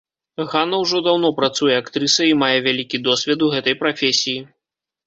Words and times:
Ганна 0.53 0.79
ўжо 0.83 1.01
даўно 1.07 1.31
працуе 1.41 1.75
актрысай 1.83 2.27
і 2.35 2.39
мае 2.45 2.53
вялікі 2.69 3.05
досвед 3.11 3.39
у 3.51 3.55
гэтай 3.55 3.81
прафесіі. 3.85 4.39